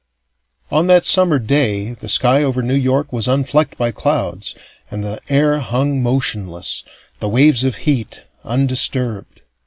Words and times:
On 0.71 0.87
that 0.87 1.05
summer 1.05 1.37
day 1.37 1.93
the 1.93 2.09
sky 2.09 2.41
over 2.41 2.63
New 2.63 2.73
York 2.75 3.13
was 3.13 3.27
unflecked 3.27 3.77
by 3.77 3.91
clouds, 3.91 4.55
and 4.89 5.03
the 5.03 5.21
air 5.29 5.59
hung 5.59 6.01
motionless, 6.01 6.83
the 7.19 7.29
waves 7.29 7.63
of 7.63 7.75
heat 7.85 8.23
undisturbed. 8.43 9.43